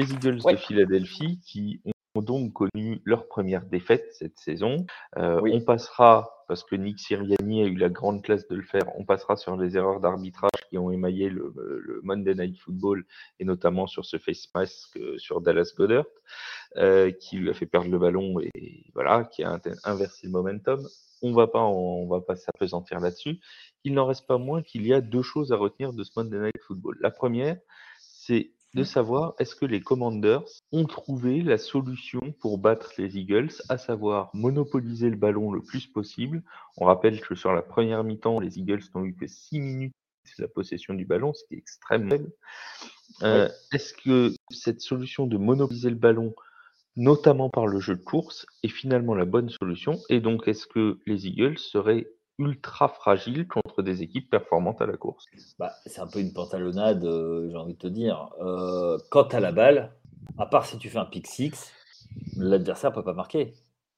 [0.00, 1.80] les Eagles de Philadelphie qui
[2.14, 4.86] ont donc connu leur première défaite cette saison.
[5.18, 8.84] Euh, on passera, parce que Nick Sirianni a eu la grande classe de le faire,
[8.96, 13.04] on passera sur les erreurs d'arbitrage qui ont émaillé le, Monday Night Football
[13.38, 16.06] et notamment sur ce face mask euh, sur Dallas Goddard
[16.76, 20.80] euh, qui lui a fait perdre le ballon et voilà, qui a inversé le momentum.
[21.22, 23.38] On va pas, on va pas s'apesantir là-dessus.
[23.84, 26.38] Il n'en reste pas moins qu'il y a deux choses à retenir de ce Monday
[26.38, 26.96] Night Football.
[27.00, 27.58] La première,
[27.98, 33.50] c'est de savoir est-ce que les Commanders ont trouvé la solution pour battre les Eagles,
[33.68, 36.42] à savoir monopoliser le ballon le plus possible.
[36.76, 39.94] On rappelle que sur la première mi-temps, les Eagles n'ont eu que 6 minutes
[40.38, 42.32] de la possession du ballon, ce qui est extrêmement faible.
[43.22, 46.34] Euh, est-ce que cette solution de monopoliser le ballon,
[46.96, 49.98] notamment par le jeu de course, est finalement la bonne solution?
[50.08, 52.06] Et donc, est-ce que les Eagles seraient
[52.40, 55.26] ultra fragile contre des équipes performantes à la course.
[55.58, 58.30] Bah, c'est un peu une pantalonnade, euh, j'ai envie de te dire.
[58.40, 59.92] Euh, quand tu as la balle,
[60.38, 61.72] à part si tu fais un pick six,
[62.36, 63.52] l'adversaire peut pas marquer.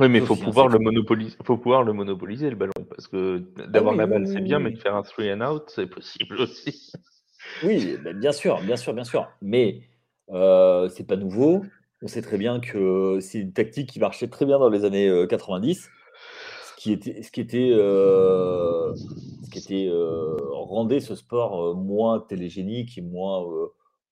[0.00, 2.72] Oui, mais il faut pouvoir, le monopoliser, faut pouvoir le monopoliser, le ballon.
[2.90, 5.64] Parce que d'avoir ah la balle, c'est bien, mais de faire un three and out,
[5.68, 6.92] c'est possible aussi.
[7.62, 9.28] Oui, bien sûr, bien sûr, bien sûr.
[9.40, 9.82] Mais
[10.30, 11.64] euh, c'est pas nouveau.
[12.02, 15.26] On sait très bien que c'est une tactique qui marchait très bien dans les années
[15.28, 15.88] 90
[16.84, 22.20] qui était, ce qui était, euh, ce qui était euh, rendait ce sport euh, moins
[22.20, 23.42] télégénique et moins,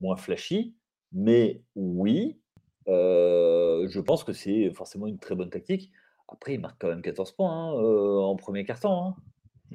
[0.01, 0.75] moins flashy.
[1.13, 2.41] Mais oui,
[2.87, 5.93] je pense que c'est forcément une très bonne tactique.
[6.29, 9.17] Après, il marque quand même 14 points hein, en premier quart-temps.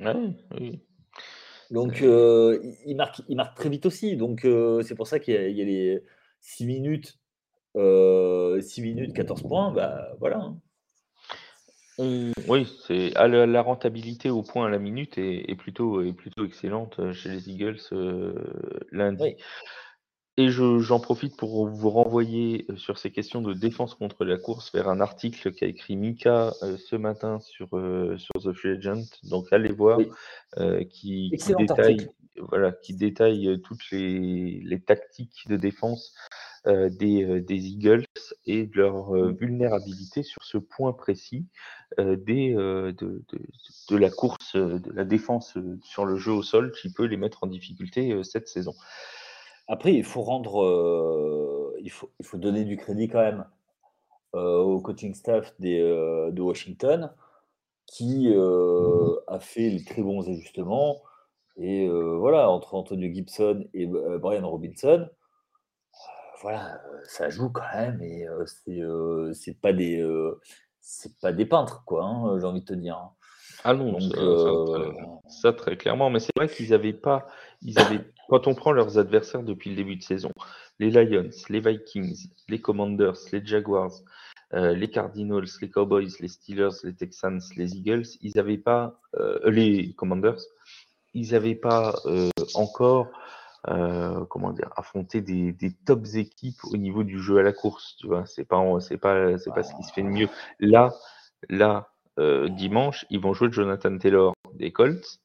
[0.02, 0.34] Hein.
[0.60, 0.82] oui.
[1.70, 4.18] Donc, il, marque, il marque très vite aussi.
[4.18, 4.40] Donc,
[4.82, 6.04] c'est pour ça qu'il y, a les
[6.42, 7.20] 6 minutes,
[7.76, 9.72] 6 minutes, 14 points.
[9.72, 10.52] Bah, voilà.
[12.00, 12.32] Hein.
[12.48, 17.00] Oui, c'est ah, la rentabilité au point à la minute est plutôt est plutôt excellente,
[17.00, 18.34] euh, chez les Eagles, euh,
[18.92, 19.36] lundi
[20.40, 24.72] et j'en profite pour vous renvoyer, euh, sur ces questions de défense contre la course
[24.72, 27.70] vers un article qu'a écrit Mika, ce matin sur,
[28.18, 29.06] sur The Free Agent.
[29.24, 30.00] Donc allez voir,
[30.92, 32.08] qui détaille
[32.40, 36.14] voilà, qui détaille, toutes les les tactiques de défense
[36.68, 38.04] euh, des, euh, des, Eagles
[38.46, 39.36] et de leur euh, mmh.
[39.36, 41.46] vulnérabilité sur ce point précis
[41.98, 43.24] des, de, de,
[43.90, 47.46] de, la course, de la défense sur le jeu au sol qui peut les mettre
[47.46, 48.74] en difficulté cette saison.
[49.70, 53.46] Après, il faut rendre, il, faut, il faut donner du crédit quand même
[54.34, 57.10] au coaching staff des, de Washington
[57.86, 58.34] qui
[59.28, 61.02] a fait les très bons ajustements.
[61.56, 65.08] Et voilà, entre Antonio Gibson et Brian Robinson,
[66.42, 68.28] voilà, ça joue quand même et
[69.34, 70.06] c'est pas des
[70.80, 72.98] c'est pas des peintres quoi, hein, j'ai envie de te dire.
[72.98, 73.12] Hein.
[73.64, 73.98] Ah non,
[75.28, 77.28] ça, très, clairement, mais c'est vrai qu'ils n'avaient pas,
[77.62, 80.32] ils avaient, quand on prend leurs adversaires depuis le début de saison,
[80.80, 83.94] les Lions, les Vikings, les Commanders, les Jaguars,
[84.54, 89.02] les Cardinals, les Cowboys, les Steelers, les Texans, les Eagles, ils n'avaient pas,
[89.46, 90.40] les Commanders,
[91.14, 91.96] ils n'avaient pas
[92.54, 93.08] encore
[93.68, 97.96] euh, comment dire, affronter des, des tops équipes au niveau du jeu à la course.
[98.00, 100.30] Tu vois, c'est pas, c'est pas, c'est pas ce qui se fait de mieux.
[100.60, 100.94] Là,
[101.50, 105.20] là, euh, dimanche, ils vont jouer Jonathan Taylor des Colts.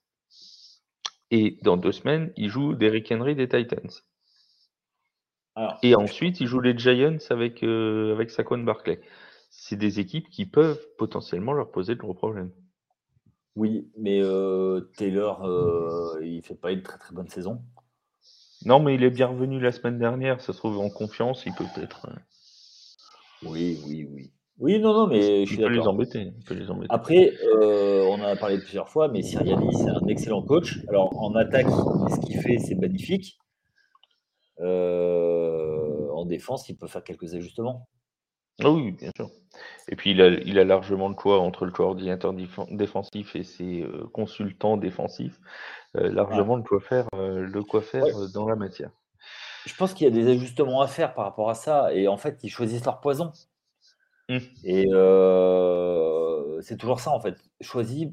[1.31, 3.91] Et dans deux semaines, ils jouent Derrick Henry des Titans.
[5.83, 9.01] et ensuite, ils jouent les Giants avec, euh, avec Saquon Barclay.
[9.51, 12.51] C'est des équipes qui peuvent potentiellement leur poser de gros problèmes.
[13.55, 17.63] Oui, mais euh, Taylor, euh, il fait pas une très très bonne saison.
[18.65, 20.41] Non, mais il est bien revenu la semaine dernière.
[20.41, 22.07] Ça se trouve en confiance, il peut être.
[22.09, 24.31] Euh, oui, oui, oui.
[24.59, 26.33] Oui, non, non, mais je suis les embêter.
[26.47, 26.95] peut les embêter.
[26.95, 30.79] Après, euh, on en a parlé plusieurs fois, mais Siriani, c'est un excellent coach.
[30.89, 33.39] Alors, en attaque, ce qu'il fait, c'est magnifique.
[34.61, 37.89] Euh, en défense, il peut faire quelques ajustements.
[38.61, 39.31] Ah oui, bien sûr.
[39.89, 42.33] Et puis, il a, il a largement le choix entre le coordinateur
[42.71, 45.39] défensif et ses consultants défensifs.
[45.97, 48.91] Euh, largement le quoi faire, euh, le quoi faire euh, dans la matière.
[49.67, 51.93] Je pense qu'il y a des ajustements à faire par rapport à ça.
[51.93, 53.33] Et en fait, ils choisissent leur poison.
[54.29, 54.39] Mmh.
[54.65, 54.87] Et
[56.63, 57.37] c'est toujours ça, en fait.
[57.61, 58.09] Choisis,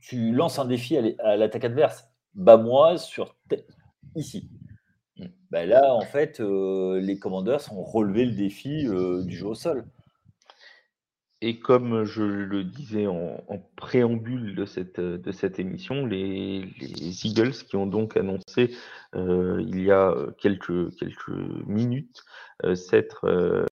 [0.00, 2.04] tu lances un défi à l'attaque adverse.
[2.34, 3.34] Bas moi sur
[4.14, 4.50] ici.
[5.52, 9.84] Ben là, en fait, les commandeurs ont relevé le défi du jeu au sol.
[11.42, 13.36] Et comme je le disais en,
[13.76, 16.64] préambule de cette, de cette émission, les,
[17.26, 18.74] Eagles qui ont donc annoncé
[19.14, 21.28] il y a quelques, quelques
[21.66, 22.24] minutes
[22.74, 23.66] s'être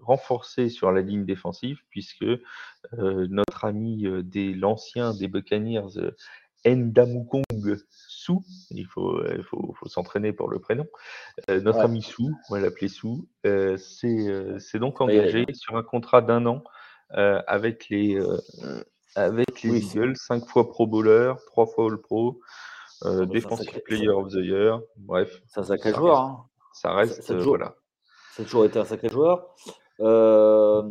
[0.00, 2.24] renforcés sur la ligne défensive, puisque
[2.96, 6.14] notre ami des l'ancien des Buccaneers,
[6.66, 7.44] Ndamukong
[7.90, 10.86] Sou, il faut, il faut, faut s'entraîner pour le prénom.
[11.48, 16.62] notre ami Sou, on va l'appeler Sou, c'est donc engagé sur un contrat d'un an
[17.10, 18.18] avec les,
[19.14, 22.40] avec les Eagles, 5 fois Pro Bowler, 3 fois All Pro,
[23.04, 25.40] euh, Defensive Player of the Year, bref.
[25.46, 26.20] C'est un sacré joueur.
[26.20, 26.48] Hein.
[26.72, 27.74] Ça reste, ça, voilà.
[28.32, 29.54] Ça a toujours été un sacré joueur.
[30.00, 30.82] Euh...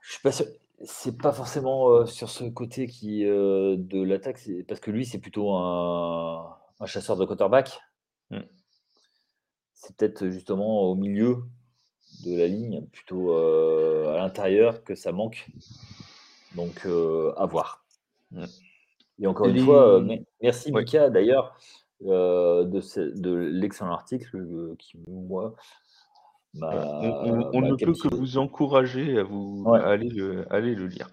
[0.00, 0.46] Je suis pas sûr.
[0.82, 6.56] C'est pas forcément sur ce côté qui de l'attaque, parce que lui, c'est plutôt un,
[6.80, 7.80] un, chasseur de quarterback.
[8.30, 8.40] Hmm.
[9.72, 11.44] C'est peut-être justement au milieu
[12.24, 15.48] de la ligne, plutôt à l'intérieur, que ça manque.
[16.56, 16.86] Donc,
[17.36, 17.84] à voir.
[18.30, 18.44] Mm.
[19.20, 20.02] Et encore une fois,
[20.42, 21.56] merci Mika d'ailleurs
[22.00, 25.54] de, de l'excellent article qui, moi,
[26.62, 31.08] on, ne peut que vous encourager à, vous, aller, le, aller le lire.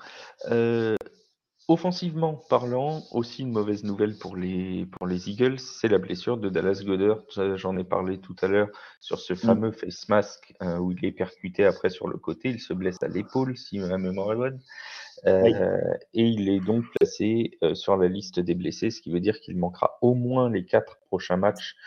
[1.72, 6.50] Offensivement parlant, aussi une mauvaise nouvelle pour les, pour les Eagles, c'est la blessure de
[6.50, 7.20] Dallas Goddard.
[7.56, 8.68] J'en ai parlé tout à l'heure
[9.00, 9.38] sur ce mm.
[9.38, 12.50] fameux face mask euh, où il est percuté après sur le côté.
[12.50, 14.60] Il se blesse à l'épaule, si ma mémoire est bonne.
[15.28, 19.22] Euh, et il est donc placé euh, sur la liste des blessés, ce qui veut
[19.22, 21.78] dire qu'il manquera au moins les quatre prochains matchs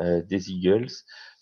[0.00, 0.90] des Eagles.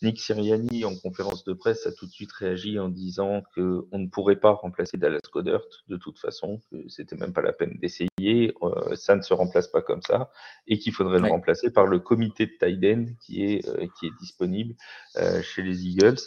[0.03, 4.09] Nick Siriani, en conférence de presse, a tout de suite réagi en disant qu'on ne
[4.09, 8.53] pourrait pas remplacer Dallas Goddard de toute façon, que c'était même pas la peine d'essayer,
[8.63, 10.31] euh, ça ne se remplace pas comme ça,
[10.67, 14.19] et qu'il faudrait le remplacer par le comité de Tiden qui est, euh, qui est
[14.19, 14.75] disponible
[15.17, 16.19] euh, chez les Eagles.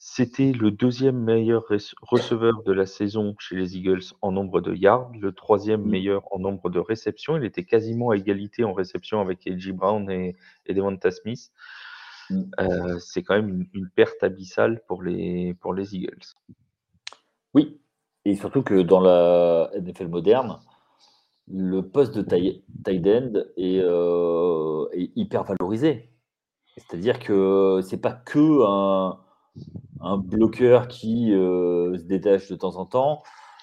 [0.00, 1.64] C'était le deuxième meilleur
[2.00, 5.90] receveur de la saison chez les Eagles en nombre de yards, le troisième mm.
[5.90, 7.36] meilleur en nombre de réceptions.
[7.36, 9.72] Il était quasiment à égalité en réception avec A.J.
[9.72, 10.34] Brown et,
[10.66, 11.52] et Devonta Smith.
[12.30, 12.42] Mm.
[12.60, 16.34] Euh, c'est quand même une, perte abyssale pour les, pour les Eagles.
[17.54, 17.80] Oui,
[18.24, 20.58] et surtout que dans la NFL moderne,
[21.48, 26.10] le poste de tight end euh, est, hyper valorisé.
[26.76, 29.18] C'est-à-dire que c'est pas que un,
[30.00, 33.22] un bloqueur qui euh, se détache de temps en temps.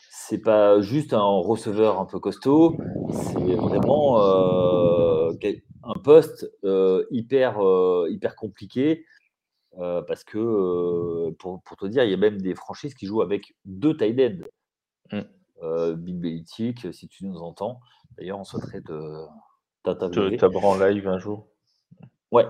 [0.09, 2.77] C'est pas juste un receveur un peu costaud.
[3.11, 4.17] C'est vraiment
[5.83, 9.05] un poste euh, hyper, euh, hyper compliqué
[9.79, 13.21] euh, parce que, pour, pour, te dire, il y a même des franchises qui jouent
[13.21, 15.17] avec deux tight ends.
[15.17, 15.95] Mm.
[15.95, 17.79] Bill Belichick, si tu nous entends.
[18.17, 19.25] D'ailleurs, on souhaiterait te
[19.83, 20.35] t'interviewer.
[20.35, 21.47] Te en live un jour.
[22.31, 22.45] Ouais,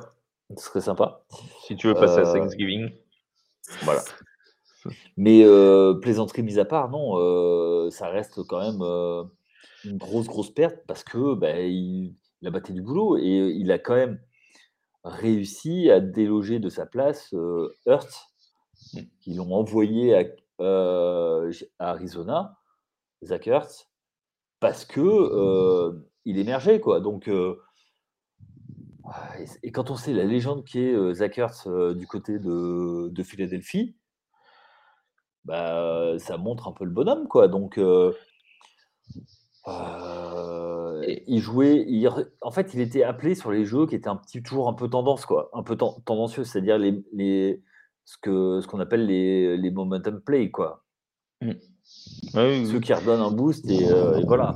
[0.57, 1.23] ce serait sympa.
[1.67, 2.89] Si tu veux passer à Thanksgiving.
[3.83, 4.01] Voilà.
[5.15, 5.45] Mais
[6.01, 8.81] plaisanterie mise à part, non, ça reste quand même
[9.85, 13.79] une grosse, grosse perte parce que bah, il, il a du boulot et il a
[13.79, 14.19] quand même
[15.05, 18.29] réussi à déloger de sa place euh, Hurt,
[19.21, 20.23] qu'ils l'ont envoyé à,
[20.61, 22.57] euh, Arizona,
[23.23, 23.87] Zach Hurts,
[24.59, 26.99] parce que euh, il émergeait quoi.
[26.99, 27.29] Donc
[29.63, 33.95] et, quand on sait la légende qui est Zach Hurts du côté de, de Philadelphie,
[35.45, 37.47] bah, ça montre un peu le bonhomme quoi.
[37.47, 37.79] Donc
[41.27, 41.85] il jouait,
[42.41, 44.89] en fait, il était appelé sur les jeux qui étaient un petit, toujours un peu
[44.89, 47.61] tendance, quoi, un peu tendancieux, c'est-à-dire les, les,
[48.05, 50.83] ce que ce qu'on appelle les, les momentum play, quoi.
[51.41, 51.51] Mmh.
[52.33, 54.53] Ceux qui redonnent un boost et, euh, voilà.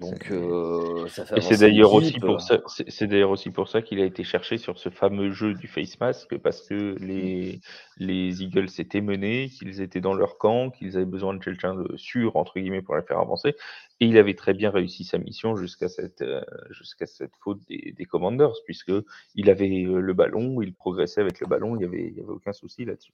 [0.00, 1.40] Donc, euh, ça fait.
[1.42, 2.60] c'est d'ailleurs aussi pour ça.
[2.66, 6.00] C'est d'ailleurs aussi pour ça qu'il a été cherché sur ce fameux jeu du face
[6.00, 7.60] mask parce que les
[7.98, 11.96] les Eagles s'étaient menés, qu'ils étaient dans leur camp, qu'ils avaient besoin de quelqu'un de
[11.96, 13.54] sûr entre guillemets pour les faire avancer.
[14.00, 16.40] Et il avait très bien réussi sa mission jusqu'à cette euh,
[16.70, 18.92] jusqu'à cette faute des, des Commanders puisque
[19.34, 22.20] il avait euh, le ballon, il progressait avec le ballon, il y avait il y
[22.20, 23.12] avait aucun souci là-dessus.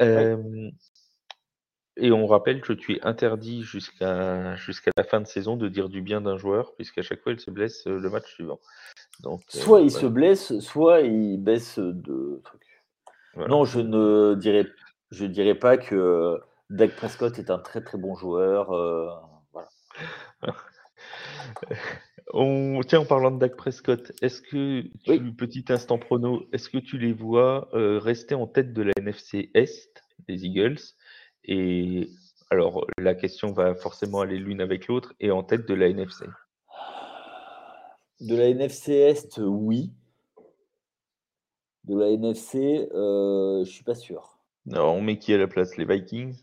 [0.00, 0.70] Euh,
[1.96, 5.88] et on rappelle que tu es interdit jusqu'à jusqu'à la fin de saison de dire
[5.88, 8.60] du bien d'un joueur, puisqu'à chaque fois il se blesse euh, le match suivant.
[9.20, 12.62] Donc, euh, soit il se blesse, soit il baisse de trucs.
[13.48, 14.66] Non, je ne dirais,
[15.10, 16.38] je dirais pas que
[16.70, 18.72] Dak Prescott est un très très bon joueur.
[18.72, 19.08] Euh,
[19.52, 19.68] voilà.
[22.34, 24.82] on, tiens, en parlant de Dak Prescott, est-ce que,
[25.36, 30.02] petit instant prono, est-ce que tu les vois rester en tête de la NFC Est,
[30.28, 30.95] des Eagles?
[31.46, 32.10] Et
[32.50, 36.26] alors, la question va forcément aller l'une avec l'autre et en tête de la NFC.
[38.20, 39.90] De la NFC Est, oui.
[41.84, 44.38] De la NFC, euh, je suis pas sûr.
[44.64, 45.76] Non, on met qui à la place?
[45.76, 46.36] Les Vikings?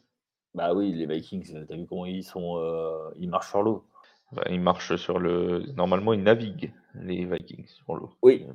[0.53, 3.85] Bah oui, les Vikings, t'as vu comment ils sont euh, Ils marchent sur l'eau.
[4.33, 5.63] Bah, ils marchent sur le.
[5.75, 8.11] Normalement, ils naviguent, les Vikings, sur l'eau.
[8.21, 8.45] Oui,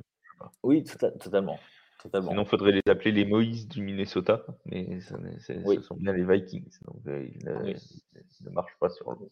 [0.63, 1.59] oui, totalement.
[2.01, 6.69] Sinon, il faudrait les appeler les Moïse du Minnesota, mais ce sont bien les Vikings,
[6.85, 9.31] donc euh, ils, ne, marchent pas sur l'eau.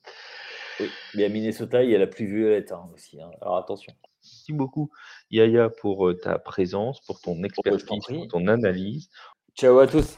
[0.79, 3.31] Oui, mais à Minnesota, il y a la pluie violette hein, aussi, hein.
[3.41, 3.93] alors attention.
[4.21, 4.91] Merci beaucoup,
[5.31, 9.09] Yaya, pour euh, ta présence, pour ton expertise, pour ton analyse.
[9.55, 10.17] Ciao à tous.